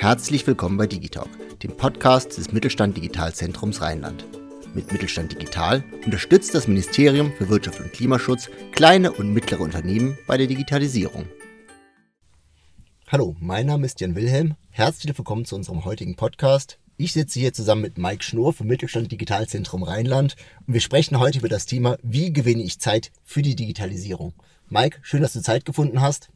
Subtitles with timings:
[0.00, 4.24] Herzlich willkommen bei Digitalk, dem Podcast des Mittelstand Digitalzentrums Rheinland.
[4.72, 10.38] Mit Mittelstand Digital unterstützt das Ministerium für Wirtschaft und Klimaschutz kleine und mittlere Unternehmen bei
[10.38, 11.26] der Digitalisierung.
[13.08, 14.54] Hallo, mein Name ist Jan Wilhelm.
[14.70, 16.78] Herzlich willkommen zu unserem heutigen Podcast.
[16.96, 20.34] Ich sitze hier zusammen mit Mike Schnurr vom Mittelstand Digitalzentrum Rheinland
[20.66, 24.32] und wir sprechen heute über das Thema, wie gewinne ich Zeit für die Digitalisierung.
[24.72, 26.28] Mike, schön, dass du Zeit gefunden hast.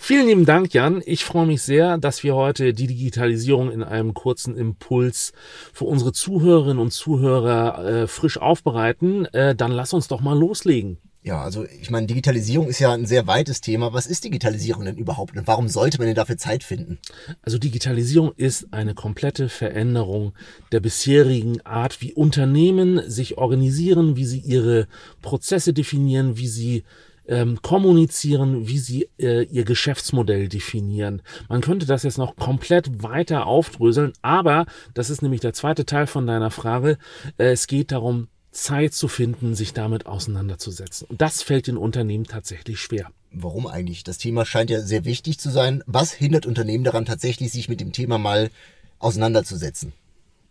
[0.00, 1.00] Vielen lieben Dank, Jan.
[1.06, 5.32] Ich freue mich sehr, dass wir heute die Digitalisierung in einem kurzen Impuls
[5.72, 9.26] für unsere Zuhörerinnen und Zuhörer äh, frisch aufbereiten.
[9.26, 10.98] Äh, dann lass uns doch mal loslegen.
[11.22, 13.92] Ja, also ich meine, Digitalisierung ist ja ein sehr weites Thema.
[13.92, 16.98] Was ist Digitalisierung denn überhaupt und warum sollte man denn dafür Zeit finden?
[17.42, 20.32] Also Digitalisierung ist eine komplette Veränderung
[20.72, 24.88] der bisherigen Art, wie Unternehmen sich organisieren, wie sie ihre
[25.22, 26.84] Prozesse definieren, wie sie
[27.28, 31.22] ähm, kommunizieren, wie sie äh, ihr Geschäftsmodell definieren.
[31.48, 36.06] Man könnte das jetzt noch komplett weiter aufdröseln, aber das ist nämlich der zweite Teil
[36.06, 36.98] von deiner Frage.
[37.36, 41.06] Äh, es geht darum, Zeit zu finden, sich damit auseinanderzusetzen.
[41.08, 43.10] Und das fällt den Unternehmen tatsächlich schwer.
[43.30, 44.04] Warum eigentlich?
[44.04, 45.84] Das Thema scheint ja sehr wichtig zu sein.
[45.86, 48.50] Was hindert Unternehmen daran, tatsächlich sich mit dem Thema mal
[48.98, 49.92] auseinanderzusetzen?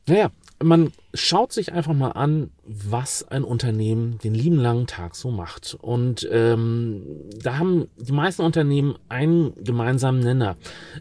[0.06, 5.30] Naja, man schaut sich einfach mal an, was ein Unternehmen den lieben langen Tag so
[5.30, 5.78] macht.
[5.80, 7.04] Und ähm,
[7.42, 10.58] da haben die meisten Unternehmen einen gemeinsamen Nenner.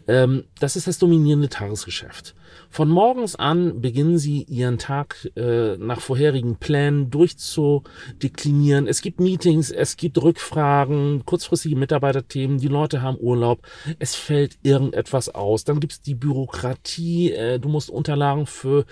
[0.07, 2.35] Ähm, das ist das dominierende Tagesgeschäft.
[2.69, 8.87] Von morgens an beginnen sie ihren Tag äh, nach vorherigen Plänen durchzudeklinieren.
[8.87, 13.61] Es gibt Meetings, es gibt Rückfragen, kurzfristige Mitarbeiterthemen, die Leute haben Urlaub,
[13.99, 15.63] es fällt irgendetwas aus.
[15.63, 18.85] Dann gibt es die Bürokratie, äh, du musst Unterlagen für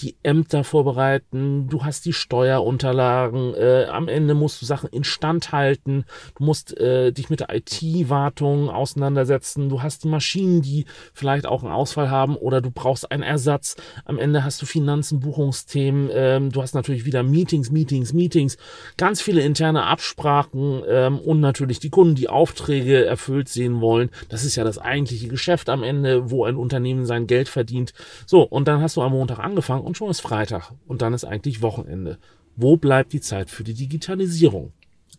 [0.00, 6.04] die Ämter vorbereiten, du hast die Steuerunterlagen, äh, am Ende musst du Sachen instand halten,
[6.36, 11.62] du musst äh, dich mit der IT-Wartung auseinandersetzen, du hast die Maschinen, die vielleicht auch
[11.62, 16.50] einen Ausfall haben oder du brauchst einen Ersatz, am Ende hast du Finanzen, Buchungsthemen, ähm,
[16.50, 18.56] du hast natürlich wieder Meetings, Meetings, Meetings,
[18.96, 24.10] ganz viele interne Absprachen ähm, und natürlich die Kunden, die Aufträge erfüllt sehen wollen.
[24.28, 27.92] Das ist ja das eigentliche Geschäft am Ende, wo ein Unternehmen sein Geld verdient.
[28.26, 31.24] So, und dann hast du am Montag angefangen und schon ist Freitag und dann ist
[31.24, 32.18] eigentlich Wochenende.
[32.56, 34.72] Wo bleibt die Zeit für die Digitalisierung?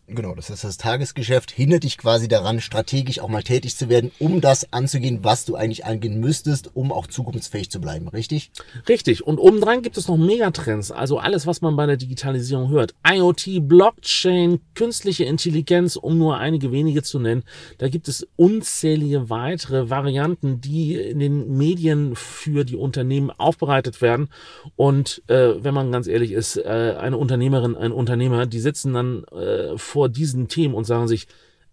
[0.06, 4.10] Genau, das heißt, das Tagesgeschäft hindert dich quasi daran, strategisch auch mal tätig zu werden,
[4.18, 8.50] um das anzugehen, was du eigentlich angehen müsstest, um auch zukunftsfähig zu bleiben, richtig?
[8.86, 9.26] Richtig.
[9.26, 12.94] Und obendrein gibt es noch Megatrends, also alles, was man bei der Digitalisierung hört.
[13.06, 17.42] IoT, Blockchain, künstliche Intelligenz, um nur einige wenige zu nennen.
[17.78, 24.28] Da gibt es unzählige weitere Varianten, die in den Medien für die Unternehmen aufbereitet werden.
[24.76, 29.24] Und äh, wenn man ganz ehrlich ist, äh, eine Unternehmerin, ein Unternehmer, die sitzen dann
[29.32, 29.78] äh,
[30.08, 31.26] diesen Themen und sagen sich,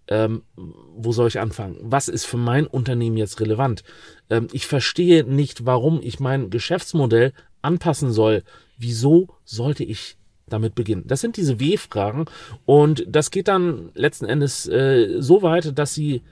[0.08, 1.78] ähm, wo soll ich anfangen?
[1.82, 3.84] Was ist für mein Unternehmen jetzt relevant?
[4.30, 8.44] Ähm, ich verstehe nicht, warum ich mein Geschäftsmodell anpassen soll.
[8.78, 10.18] Wieso sollte ich
[10.48, 11.06] damit beginnen?
[11.08, 12.26] Das sind diese W-Fragen
[12.66, 16.24] und das geht dann letzten Endes äh, so weit, dass sie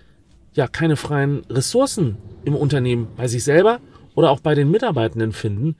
[0.53, 3.79] ja keine freien Ressourcen im Unternehmen bei sich selber
[4.15, 5.77] oder auch bei den Mitarbeitenden finden.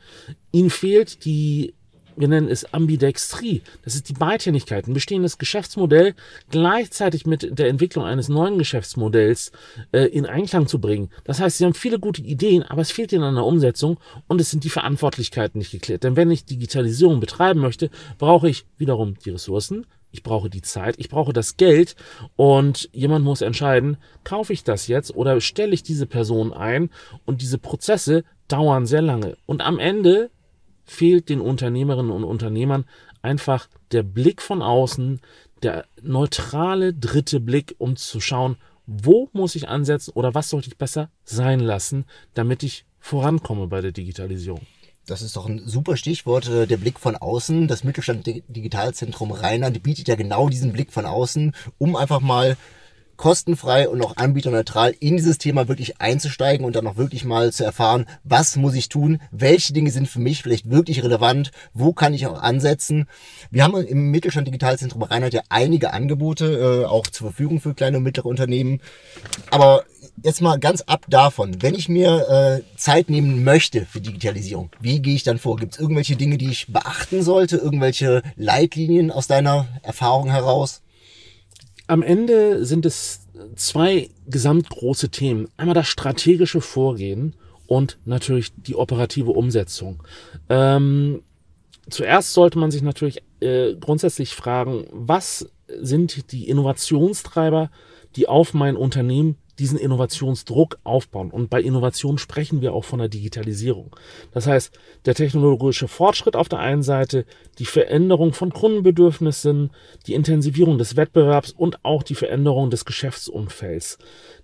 [0.52, 1.74] Ihnen fehlt die
[2.19, 3.62] wir nennen es Ambidextrie.
[3.84, 6.16] Das ist die Beidhändigkeit, ein bestehendes Geschäftsmodell
[6.50, 9.53] gleichzeitig mit der Entwicklung eines neuen Geschäftsmodells
[9.94, 11.09] äh, in Einklang zu bringen.
[11.24, 14.41] Das heißt, sie haben viele gute Ideen, aber es fehlt ihnen an der Umsetzung und
[14.41, 16.03] es sind die Verantwortlichkeiten nicht geklärt.
[16.03, 20.96] Denn wenn ich Digitalisierung betreiben möchte, brauche ich wiederum die Ressourcen, ich brauche die Zeit,
[20.97, 21.96] ich brauche das Geld
[22.35, 26.90] und jemand muss entscheiden, kaufe ich das jetzt oder stelle ich diese Person ein
[27.25, 29.38] und diese Prozesse dauern sehr lange.
[29.46, 30.31] Und am Ende
[30.90, 32.86] fehlt den Unternehmerinnen und Unternehmern
[33.22, 35.22] einfach der Blick von außen,
[35.62, 40.78] der neutrale dritte Blick, um zu schauen, wo muss ich ansetzen oder was sollte ich
[40.78, 44.62] besser sein lassen, damit ich vorankomme bei der Digitalisierung.
[45.06, 47.68] Das ist doch ein super Stichwort, äh, der Blick von außen.
[47.68, 52.58] Das Mittelstand Digitalzentrum Rheinland bietet ja genau diesen Blick von außen, um einfach mal
[53.19, 57.66] kostenfrei und auch anbieterneutral in dieses Thema wirklich einzusteigen und dann auch wirklich mal zu
[57.66, 62.14] erfahren, was muss ich tun, welche Dinge sind für mich vielleicht wirklich relevant, wo kann
[62.14, 63.08] ich auch ansetzen.
[63.52, 67.97] Wir haben im Mittelstand Digitalzentrum Rheinland ja einige Angebote äh, auch zur Verfügung für kleine
[67.97, 68.79] und mittlere Unternehmen.
[69.52, 69.84] Aber
[70.23, 75.02] jetzt mal ganz ab davon, wenn ich mir äh, Zeit nehmen möchte für Digitalisierung, wie
[75.02, 75.58] gehe ich dann vor?
[75.58, 80.82] Gibt es irgendwelche Dinge, die ich beachten sollte, irgendwelche Leitlinien aus deiner Erfahrung heraus?
[81.90, 83.22] Am Ende sind es
[83.56, 85.47] zwei gesamtgroße Themen.
[85.58, 90.03] Einmal das strategische Vorgehen und natürlich die operative Umsetzung.
[90.50, 91.24] Ähm,
[91.90, 95.50] zuerst sollte man sich natürlich äh, grundsätzlich fragen, was
[95.82, 97.72] sind die Innovationstreiber,
[98.16, 101.32] die auf mein Unternehmen diesen Innovationsdruck aufbauen.
[101.32, 103.96] Und bei Innovation sprechen wir auch von der Digitalisierung.
[104.32, 104.72] Das heißt,
[105.06, 107.26] der technologische Fortschritt auf der einen Seite,
[107.59, 109.72] die Veränderung von Kundenbedürfnissen,
[110.08, 113.97] die Intensivierung des Wettbewerbs und auch die Veränderung des Geschäftsumfelds.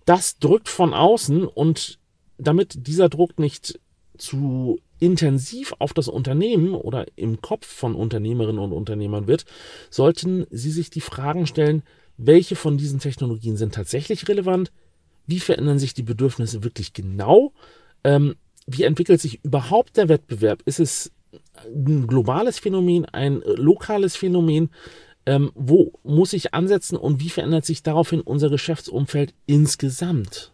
[0.05, 1.99] Das drückt von außen und
[2.37, 3.79] damit dieser Druck nicht
[4.17, 9.45] zu intensiv auf das Unternehmen oder im Kopf von Unternehmerinnen und Unternehmern wird,
[9.89, 11.83] sollten Sie sich die Fragen stellen,
[12.17, 14.71] welche von diesen Technologien sind tatsächlich relevant,
[15.27, 17.53] wie verändern sich die Bedürfnisse wirklich genau,
[18.03, 18.35] ähm,
[18.67, 21.11] wie entwickelt sich überhaupt der Wettbewerb, ist es
[21.65, 24.69] ein globales Phänomen, ein lokales Phänomen,
[25.25, 30.51] ähm, wo muss ich ansetzen und wie verändert sich daraufhin unser Geschäftsumfeld insgesamt?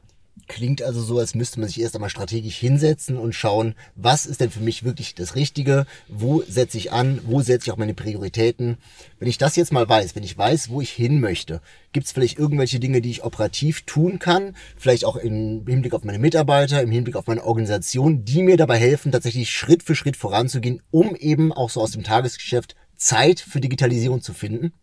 [0.51, 4.41] Klingt also so, als müsste man sich erst einmal strategisch hinsetzen und schauen, was ist
[4.41, 7.93] denn für mich wirklich das Richtige, wo setze ich an, wo setze ich auch meine
[7.93, 8.75] Prioritäten.
[9.17, 11.61] Wenn ich das jetzt mal weiß, wenn ich weiß, wo ich hin möchte,
[11.93, 16.03] gibt es vielleicht irgendwelche Dinge, die ich operativ tun kann, vielleicht auch im Hinblick auf
[16.03, 20.17] meine Mitarbeiter, im Hinblick auf meine Organisation, die mir dabei helfen, tatsächlich Schritt für Schritt
[20.17, 24.73] voranzugehen, um eben auch so aus dem Tagesgeschäft Zeit für Digitalisierung zu finden?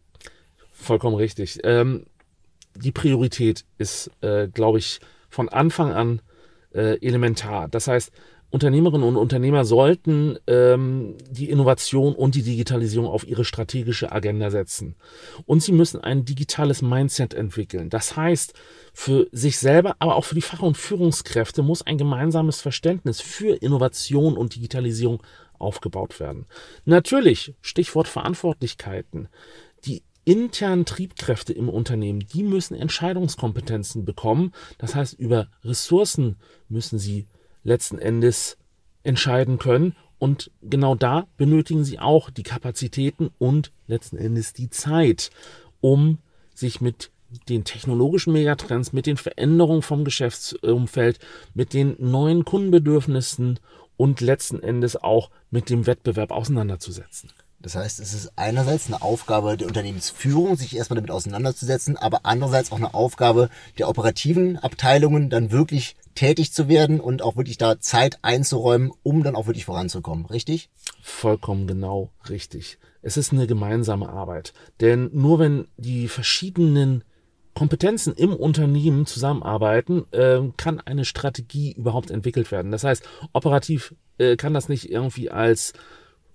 [0.73, 1.59] Vollkommen richtig.
[1.63, 2.07] Ähm,
[2.75, 6.23] die Priorität ist, äh, glaube ich, von Anfang an
[6.73, 7.69] äh, elementar.
[7.69, 8.13] Das heißt,
[8.51, 14.97] Unternehmerinnen und Unternehmer sollten ähm, die Innovation und die Digitalisierung auf ihre strategische Agenda setzen.
[15.45, 17.91] Und sie müssen ein digitales Mindset entwickeln.
[17.91, 18.55] Das heißt,
[18.95, 23.55] für sich selber, aber auch für die Fach- und Führungskräfte muss ein gemeinsames Verständnis für
[23.55, 25.23] Innovation und Digitalisierung
[25.59, 26.47] aufgebaut werden.
[26.87, 29.29] Natürlich, Stichwort Verantwortlichkeiten.
[29.85, 34.53] Die internen Triebkräfte im Unternehmen, die müssen Entscheidungskompetenzen bekommen.
[34.77, 36.37] Das heißt, über Ressourcen
[36.69, 37.27] müssen sie
[37.65, 38.59] letzten Endes
[39.05, 39.97] entscheiden können.
[40.19, 45.31] Und genau da benötigen sie auch die Kapazitäten und letzten Endes die Zeit,
[45.81, 46.19] um
[46.55, 47.11] sich mit
[47.49, 51.21] den technologischen Megatrends, mit den Veränderungen vom Geschäftsumfeld,
[51.55, 53.61] mit den neuen Kundenbedürfnissen
[53.97, 57.31] und letzten Endes auch mit dem Wettbewerb auseinanderzusetzen.
[57.61, 62.71] Das heißt, es ist einerseits eine Aufgabe der Unternehmensführung, sich erstmal damit auseinanderzusetzen, aber andererseits
[62.71, 67.81] auch eine Aufgabe der operativen Abteilungen, dann wirklich tätig zu werden und auch wirklich da
[67.81, 70.27] Zeit einzuräumen, um dann auch wirklich voranzukommen.
[70.27, 70.71] Richtig?
[71.03, 72.79] Vollkommen genau richtig.
[73.03, 74.53] Es ist eine gemeinsame Arbeit.
[74.81, 77.03] Denn nur wenn die verschiedenen
[77.55, 82.71] Kompetenzen im Unternehmen zusammenarbeiten, äh, kann eine Strategie überhaupt entwickelt werden.
[82.71, 83.03] Das heißt,
[83.33, 85.73] operativ äh, kann das nicht irgendwie als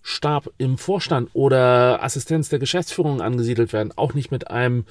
[0.05, 4.85] Stab im Vorstand oder Assistenz der Geschäftsführung angesiedelt werden, auch nicht mit einem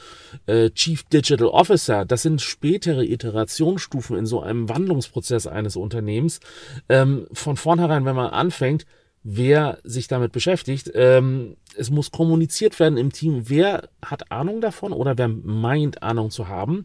[0.47, 2.07] äh, Chief Digital Officer.
[2.07, 6.41] Das sind spätere Iterationsstufen in so einem Wandlungsprozess eines Unternehmens.
[6.89, 8.87] Ähm, von vornherein, wenn man anfängt,
[9.23, 14.93] wer sich damit beschäftigt, ähm, es muss kommuniziert werden im Team, wer hat Ahnung davon
[14.93, 16.85] oder wer meint Ahnung zu haben.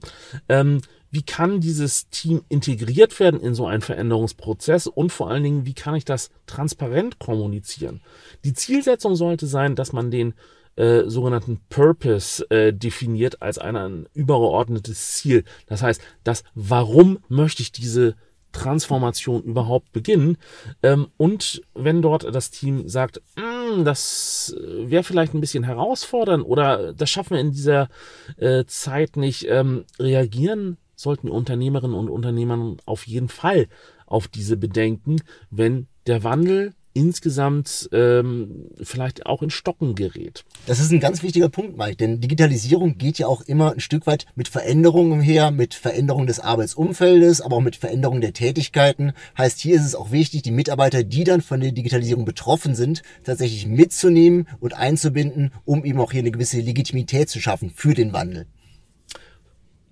[0.49, 5.65] Ähm, wie kann dieses Team integriert werden in so einen Veränderungsprozess und vor allen Dingen,
[5.65, 8.01] wie kann ich das transparent kommunizieren?
[8.43, 10.33] Die Zielsetzung sollte sein, dass man den
[10.75, 15.43] äh, sogenannten Purpose äh, definiert als ein, ein übergeordnetes Ziel.
[15.65, 18.15] Das heißt, das Warum möchte ich diese
[18.51, 20.37] Transformation überhaupt beginnen.
[20.81, 26.93] Ähm, und wenn dort das Team sagt, mm, das wäre vielleicht ein bisschen herausfordernd oder
[26.93, 27.89] das schaffen wir in dieser
[28.37, 33.67] äh, Zeit nicht, ähm, reagieren sollten Unternehmerinnen und Unternehmer auf jeden Fall
[34.05, 40.43] auf diese Bedenken, wenn der Wandel insgesamt ähm, vielleicht auch in Stocken gerät.
[40.65, 44.07] Das ist ein ganz wichtiger Punkt, Mike, denn Digitalisierung geht ja auch immer ein Stück
[44.07, 49.13] weit mit Veränderungen her, mit Veränderung des Arbeitsumfeldes, aber auch mit Veränderung der Tätigkeiten.
[49.37, 53.03] Heißt, hier ist es auch wichtig, die Mitarbeiter, die dann von der Digitalisierung betroffen sind,
[53.23, 58.11] tatsächlich mitzunehmen und einzubinden, um eben auch hier eine gewisse Legitimität zu schaffen für den
[58.11, 58.47] Wandel.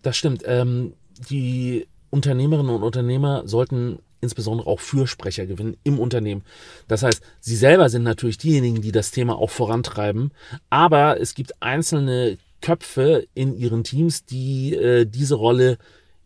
[0.01, 0.44] Das stimmt.
[0.48, 0.94] Ähm,
[1.29, 6.43] die Unternehmerinnen und Unternehmer sollten insbesondere auch Fürsprecher gewinnen im Unternehmen.
[6.88, 10.31] Das heißt, sie selber sind natürlich diejenigen, die das Thema auch vorantreiben,
[10.69, 15.77] aber es gibt einzelne Köpfe in ihren Teams, die äh, diese Rolle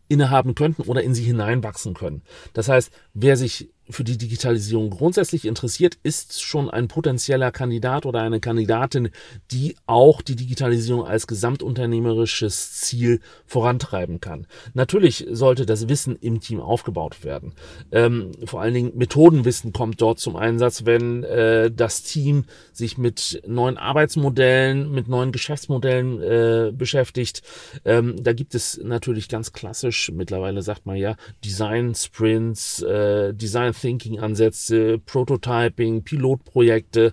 [0.08, 2.22] innehaben könnten oder in sie hineinwachsen können.
[2.52, 8.22] Das heißt, wer sich für die Digitalisierung grundsätzlich interessiert, ist schon ein potenzieller Kandidat oder
[8.22, 9.10] eine Kandidatin,
[9.50, 14.46] die auch die Digitalisierung als gesamtunternehmerisches Ziel vorantreiben kann.
[14.74, 17.54] Natürlich sollte das Wissen im Team aufgebaut werden.
[17.92, 23.42] Ähm, vor allen Dingen Methodenwissen kommt dort zum Einsatz, wenn äh, das Team sich mit
[23.46, 27.42] neuen Arbeitsmodellen, mit neuen Geschäftsmodellen äh, beschäftigt.
[27.84, 33.74] Ähm, da gibt es natürlich ganz klassisch, mittlerweile sagt man ja, Design Sprints, äh, Design
[33.80, 37.12] Thinking-Ansätze, Prototyping, Pilotprojekte.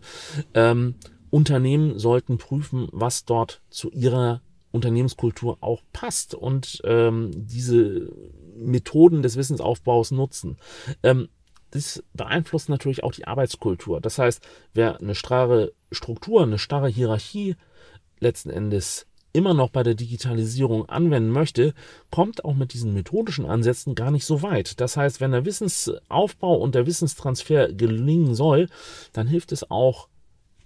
[0.54, 0.96] Ähm,
[1.30, 8.10] Unternehmen sollten prüfen, was dort zu ihrer Unternehmenskultur auch passt und ähm, diese
[8.56, 10.58] Methoden des Wissensaufbaus nutzen.
[11.04, 11.30] Ähm,
[11.72, 14.00] das beeinflusst natürlich auch die Arbeitskultur.
[14.00, 14.42] Das heißt,
[14.74, 17.56] wer eine starre Struktur, eine starre Hierarchie
[18.20, 19.06] letzten Endes
[19.38, 21.76] immer noch bei der Digitalisierung anwenden möchte,
[22.10, 24.82] kommt auch mit diesen methodischen Ansätzen gar nicht so weit.
[24.82, 28.68] Das heißt, wenn der Wissensaufbau und der Wissenstransfer gelingen soll,
[29.14, 30.10] dann hilft es auch,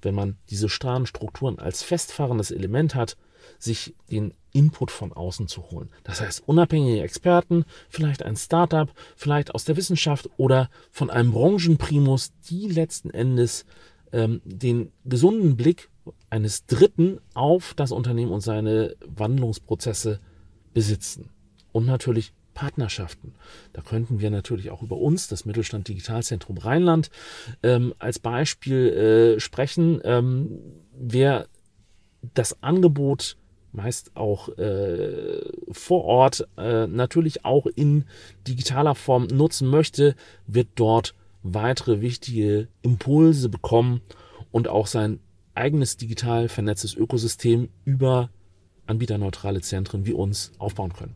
[0.01, 3.17] wenn man diese starren Strukturen als festfahrendes Element hat,
[3.59, 5.89] sich den Input von außen zu holen.
[6.03, 12.31] Das heißt, unabhängige Experten, vielleicht ein Startup, vielleicht aus der Wissenschaft oder von einem Branchenprimus,
[12.49, 13.65] die letzten Endes
[14.13, 15.90] ähm, den gesunden Blick
[16.29, 20.19] eines Dritten auf das Unternehmen und seine Wandlungsprozesse
[20.73, 21.29] besitzen.
[21.71, 23.33] Und natürlich Partnerschaften.
[23.73, 27.09] Da könnten wir natürlich auch über uns, das Mittelstand Digitalzentrum Rheinland,
[27.63, 30.01] ähm, als Beispiel äh, sprechen.
[30.03, 30.59] Ähm,
[30.93, 31.47] wer
[32.33, 33.37] das Angebot
[33.71, 35.41] meist auch äh,
[35.71, 38.05] vor Ort äh, natürlich auch in
[38.47, 40.15] digitaler Form nutzen möchte,
[40.45, 44.01] wird dort weitere wichtige Impulse bekommen
[44.51, 45.19] und auch sein
[45.53, 48.29] eigenes digital vernetztes Ökosystem über
[48.85, 51.15] anbieterneutrale Zentren wie uns aufbauen können.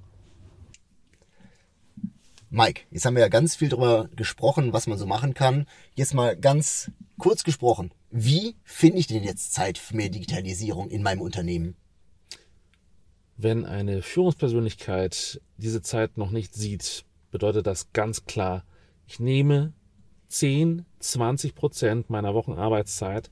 [2.50, 5.66] Mike, jetzt haben wir ja ganz viel darüber gesprochen, was man so machen kann.
[5.94, 7.92] Jetzt mal ganz kurz gesprochen.
[8.12, 11.76] Wie finde ich denn jetzt Zeit für mehr Digitalisierung in meinem Unternehmen?
[13.36, 18.64] Wenn eine Führungspersönlichkeit diese Zeit noch nicht sieht, bedeutet das ganz klar,
[19.06, 19.74] ich nehme
[20.30, 23.30] 10, 20 Prozent meiner Wochenarbeitszeit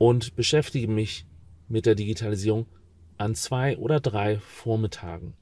[0.00, 1.26] und beschäftige mich
[1.68, 2.64] mit der Digitalisierung
[3.18, 5.34] an zwei oder drei Vormittagen.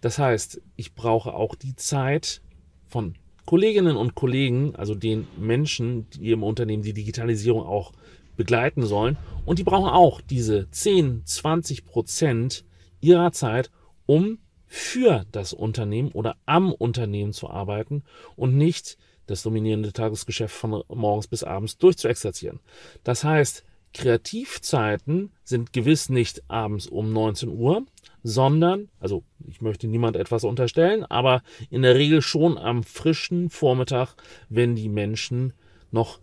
[0.00, 2.42] Das heißt, ich brauche auch die Zeit
[2.88, 3.14] von
[3.44, 7.92] Kolleginnen und Kollegen, also den Menschen, die im Unternehmen die Digitalisierung auch
[8.36, 9.16] begleiten sollen.
[9.44, 12.64] Und die brauchen auch diese 10, 20 Prozent
[13.00, 13.70] ihrer Zeit,
[14.04, 18.02] um für das Unternehmen oder am Unternehmen zu arbeiten
[18.34, 22.58] und nicht das dominierende Tagesgeschäft von morgens bis abends durchzuexerzieren.
[23.04, 23.64] Das heißt,
[23.96, 27.86] Kreativzeiten sind gewiss nicht abends um 19 Uhr,
[28.22, 34.14] sondern, also ich möchte niemand etwas unterstellen, aber in der Regel schon am frischen Vormittag,
[34.50, 35.54] wenn die Menschen
[35.90, 36.20] noch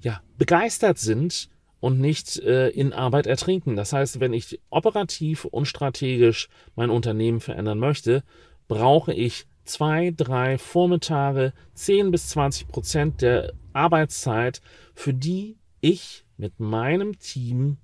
[0.00, 1.48] ja, begeistert sind
[1.78, 3.76] und nicht äh, in Arbeit ertrinken.
[3.76, 8.24] Das heißt, wenn ich operativ und strategisch mein Unternehmen verändern möchte,
[8.66, 14.60] brauche ich zwei, drei Vormittage, 10 bis 20 Prozent der Arbeitszeit,
[14.94, 17.78] für die ich mit meinem Team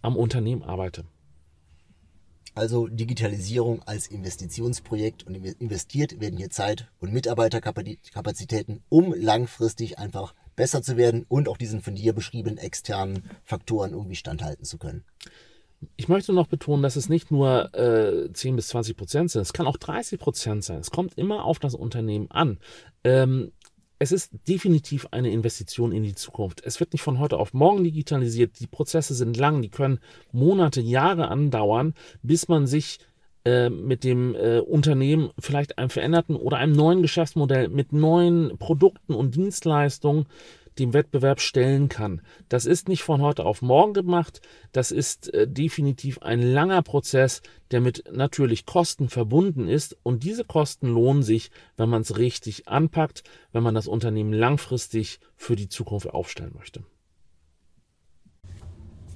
[0.00, 1.04] am Unternehmen arbeite.
[2.54, 10.82] Also Digitalisierung als Investitionsprojekt und investiert werden hier Zeit und Mitarbeiterkapazitäten, um langfristig einfach besser
[10.82, 15.04] zu werden und auch diesen von dir beschriebenen externen Faktoren irgendwie standhalten zu können.
[15.96, 19.52] Ich möchte noch betonen, dass es nicht nur äh, 10 bis 20 Prozent sind, es
[19.54, 20.78] kann auch 30 Prozent sein.
[20.78, 22.58] Es kommt immer auf das Unternehmen an.
[23.02, 23.52] Ähm,
[24.02, 26.60] es ist definitiv eine Investition in die Zukunft.
[26.64, 28.58] Es wird nicht von heute auf morgen digitalisiert.
[28.58, 30.00] Die Prozesse sind lang, die können
[30.32, 32.98] Monate, Jahre andauern, bis man sich
[33.44, 39.14] äh, mit dem äh, Unternehmen vielleicht einem veränderten oder einem neuen Geschäftsmodell mit neuen Produkten
[39.14, 40.26] und Dienstleistungen
[40.78, 42.22] dem Wettbewerb stellen kann.
[42.48, 44.40] Das ist nicht von heute auf morgen gemacht.
[44.72, 49.96] Das ist äh, definitiv ein langer Prozess, der mit natürlich Kosten verbunden ist.
[50.02, 55.20] Und diese Kosten lohnen sich, wenn man es richtig anpackt, wenn man das Unternehmen langfristig
[55.36, 56.84] für die Zukunft aufstellen möchte.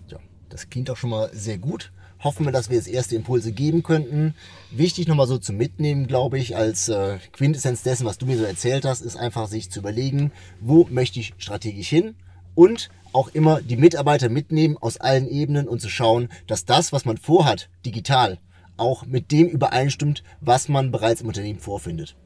[0.08, 1.92] Ja, das klingt auch schon mal sehr gut
[2.26, 4.34] hoffen wir, dass wir jetzt erste Impulse geben könnten.
[4.70, 8.44] Wichtig nochmal so zu mitnehmen, glaube ich, als äh, Quintessenz dessen, was du mir so
[8.44, 12.16] erzählt hast, ist einfach sich zu überlegen, wo möchte ich strategisch hin
[12.56, 17.04] und auch immer die Mitarbeiter mitnehmen aus allen Ebenen und zu schauen, dass das, was
[17.04, 18.38] man vorhat, digital,
[18.76, 22.16] auch mit dem übereinstimmt, was man bereits im Unternehmen vorfindet.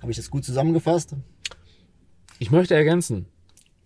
[0.00, 1.16] Habe ich das gut zusammengefasst?
[2.38, 3.26] Ich möchte ergänzen,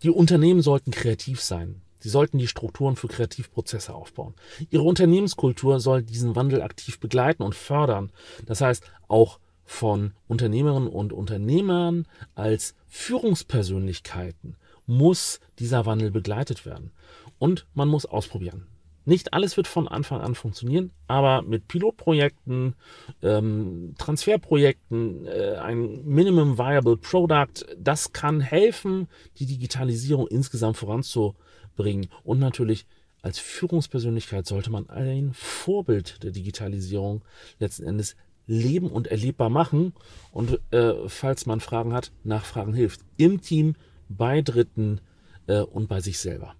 [0.03, 1.81] die Unternehmen sollten kreativ sein.
[1.99, 4.35] Sie sollten die Strukturen für Kreativprozesse aufbauen.
[4.71, 8.13] Ihre Unternehmenskultur soll diesen Wandel aktiv begleiten und fördern.
[8.47, 16.93] Das heißt, auch von Unternehmerinnen und Unternehmern als Führungspersönlichkeiten muss dieser Wandel begleitet werden.
[17.39, 18.67] Und man muss ausprobieren.
[19.09, 22.75] Nicht alles wird von Anfang an funktionieren, aber mit Pilotprojekten,
[23.23, 31.39] ähm, Transferprojekten, äh, ein Minimum Viable Product, das kann helfen, die Digitalisierung insgesamt voranzubringen
[31.79, 32.09] bringen.
[32.25, 32.87] Und natürlich
[33.23, 37.23] als Führungspersönlichkeit sollte man ein Vorbild der Digitalisierung
[37.59, 38.15] letzten Endes
[38.47, 39.95] leben und erlebbar machen.
[40.31, 43.01] Und äh, falls man Fragen hat, Nachfragen hilft.
[43.17, 43.75] Im Team,
[44.11, 45.01] bei Dritten
[45.47, 46.55] äh, und bei sich selber.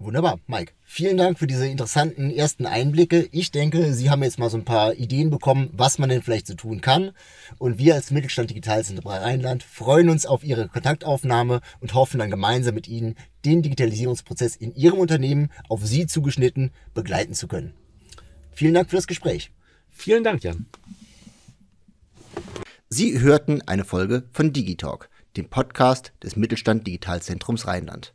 [0.00, 0.74] Wunderbar, Mike.
[0.84, 3.28] Vielen Dank für diese interessanten ersten Einblicke.
[3.32, 6.46] Ich denke, Sie haben jetzt mal so ein paar Ideen bekommen, was man denn vielleicht
[6.46, 7.10] so tun kann.
[7.58, 12.76] Und wir als Mittelstand Digitalzentrum Rheinland freuen uns auf Ihre Kontaktaufnahme und hoffen dann gemeinsam
[12.76, 17.74] mit Ihnen, den Digitalisierungsprozess in Ihrem Unternehmen auf Sie zugeschnitten begleiten zu können.
[18.52, 19.50] Vielen Dank für das Gespräch.
[19.90, 20.66] Vielen Dank, Jan.
[22.88, 28.14] Sie hörten eine Folge von Digitalk, dem Podcast des Mittelstand Digitalzentrums Rheinland